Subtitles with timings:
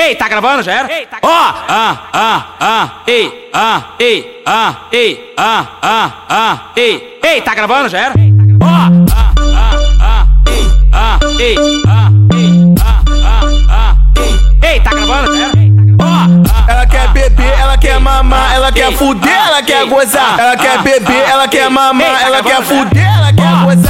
[0.00, 0.88] Ei, tá gravando, já era?
[1.22, 1.28] Ó!
[1.28, 7.18] Ah, ah, ah, ei, ah, ei, ah, ei, ah, ah, ah, ei.
[7.20, 8.14] Ei, tá gravando, já era?
[8.62, 8.66] Ó!
[8.66, 8.92] Ah,
[9.56, 11.56] ah, ah, ei, ah, ei,
[11.88, 14.74] ah, ei, ah, ah, ah, ei.
[14.74, 15.52] Ei, tá gravando, já era?
[15.98, 16.70] Ó!
[16.70, 20.38] Ela quer beber, ela quer mamar, ela quer fuder, ela quer gozar.
[20.38, 23.87] Ela quer beber, ela quer mamar, ela quer fuder, ela quer gozar.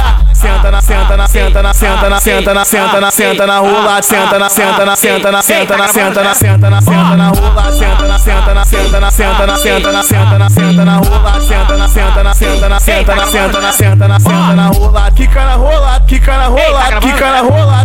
[0.69, 4.01] Senta na, senta na, senta na, senta na, senta na, senta na, senta na rola,
[4.03, 7.71] senta na, senta na, senta na, senta na, senta na, senta na, senta na rola,
[7.71, 11.41] senta na, senta na, senta na, senta na, senta na, senta na, senta na rola,
[11.41, 15.11] senta na, senta na, senta na, senta na, senta na, senta na, senta na rola,
[15.11, 17.78] quica na rola, quica na rola, quica na rola,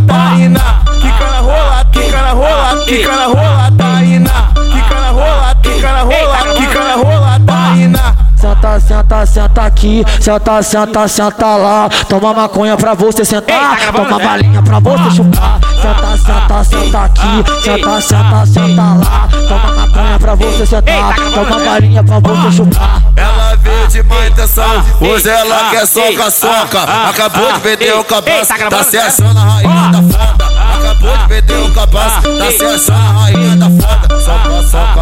[9.74, 11.88] aqui, senta, senta, senta lá.
[12.08, 15.58] Toma maconha pra você sentar, toma balinha pra você chupar.
[15.82, 19.28] Senta, senta, senta aqui, senta, senta, senta lá.
[19.48, 23.02] Toma maconha pra você sentar, toma balinha pra você chupar.
[23.16, 26.82] Ela veio de má intenção, hoje ela quer soca, soca.
[27.08, 30.54] Acabou de perder o cabaço, tá se achando a rainha da foda.
[30.74, 33.83] Acabou de perder o cabaço, tá se achando a rainha da foda.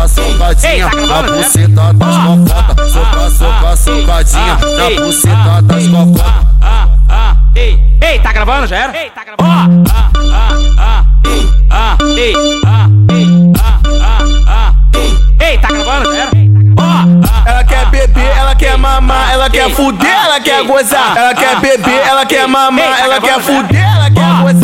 [0.02, 2.90] Soca, soca, socadinha, na buceta das cocotas.
[2.90, 6.46] Soca, soca, socadinha, na buceta das cocotas.
[6.60, 8.98] Ah, ah, ei, tá gravando, já era?
[8.98, 9.84] Ei, tá gravando.
[9.88, 9.92] Ó!
[9.92, 12.34] Ah, ah, ah, ei, ah, ei,
[12.66, 13.78] ah, ei, ah,
[14.48, 14.74] ah,
[15.38, 16.30] ah, tá gravando, já era?
[16.78, 17.48] Ó!
[17.48, 21.16] Ela quer beber, ela quer mamar, ela quer fuder, ela quer gozar.
[21.16, 24.61] Ela quer beber, ela quer mamar, ela quer fuder, ela quer gozar.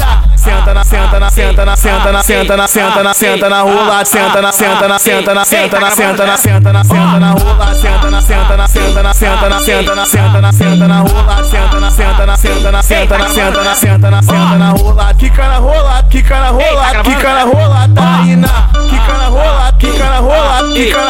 [0.84, 4.05] Senta na, senta na, senta na, senta na, senta na, senta na, senta na rola,
[4.05, 7.75] senta na, senta na, senta na, senta na, senta na, senta na, senta na rola,
[7.75, 11.45] senta na, senta na, senta na, senta na, senta na, senta na, senta na rola,
[11.45, 15.15] senta na, senta na, senta na, senta na, senta na, senta na, senta na rola,
[15.15, 18.48] quica na rola, quica na rola, quica na rola, tá indo,
[18.89, 21.08] quica na rola, quica na rola, quica na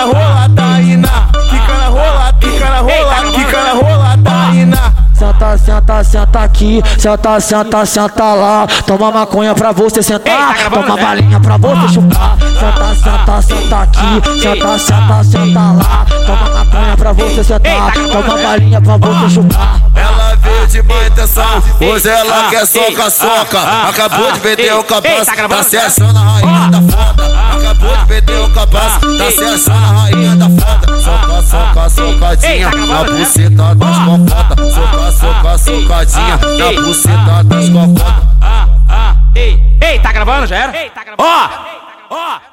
[5.49, 8.67] Senta, senta, senta aqui, senta, senta, senta lá.
[8.87, 12.37] Toma maconha pra você sentar, toma balinha pra você chupar.
[12.39, 16.07] Senta, senta, senta aqui, senta, senta, senta lá.
[16.27, 19.81] Toma maconha pra você sentar, toma balinha pra você chupar.
[19.95, 23.61] Ela veio de má intenção, hoje ela quer soca, soca.
[23.89, 27.39] Acabou de perder o cabaço, tá se achando a rainha da foda.
[27.57, 30.99] Acabou de perder o cabaço, tá se achando a rainha da foda.
[30.99, 33.99] Soca, soca, socadinha, na buceta das
[35.57, 37.19] soca, socadinha, na buceta.
[38.41, 40.77] Ah, ah, ei, ei, tá gravando, já era?
[40.77, 41.23] Ei, tá gravando.
[41.23, 42.15] Ó!
[42.15, 42.48] Ó!